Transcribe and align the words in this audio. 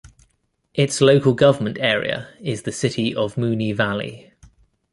Its 0.73 0.99
local 0.99 1.35
government 1.35 1.77
area 1.79 2.27
is 2.39 2.63
the 2.63 2.71
City 2.71 3.13
of 3.13 3.35
Moonee 3.35 3.71
Valley. 3.75 4.33